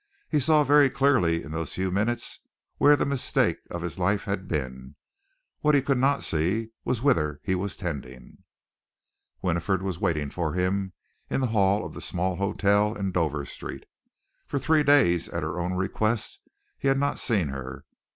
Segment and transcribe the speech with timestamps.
[0.29, 2.39] He saw very clearly in those few minutes
[2.77, 4.95] where the mistake of his life had been.
[5.59, 8.39] What he could not see was whither he was tending.
[9.43, 10.93] Winifred was waiting for him
[11.29, 13.85] in the hall of the small hotel in Dover Street.
[14.47, 16.39] For three days, at her own request,
[16.79, 17.85] he had not seen her.